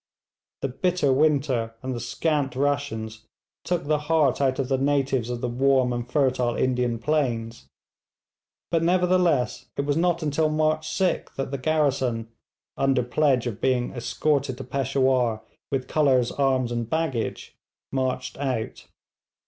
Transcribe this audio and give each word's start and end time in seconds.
The 0.63 0.67
bitter 0.67 1.13
winter 1.13 1.75
and 1.83 1.93
the 1.93 1.99
scant 1.99 2.55
rations 2.55 3.27
took 3.63 3.83
the 3.83 3.99
heart 3.99 4.41
out 4.41 4.57
of 4.57 4.67
the 4.67 4.79
natives 4.79 5.29
of 5.29 5.41
the 5.41 5.47
warm 5.47 5.93
and 5.93 6.09
fertile 6.11 6.55
Indian 6.55 6.97
plains; 6.97 7.67
but 8.71 8.81
nevertheless 8.81 9.67
it 9.77 9.81
was 9.85 9.95
not 9.95 10.23
until 10.23 10.49
March 10.49 10.87
6th 10.87 11.35
that 11.35 11.51
the 11.51 11.59
garrison, 11.59 12.29
under 12.75 13.03
pledge 13.03 13.45
of 13.45 13.61
being 13.61 13.91
escorted 13.91 14.57
to 14.57 14.63
Peshawur 14.63 15.41
with 15.71 15.87
colours, 15.87 16.31
arms, 16.31 16.71
and 16.71 16.89
baggage, 16.89 17.53
marched 17.91 18.39
out. 18.39 18.87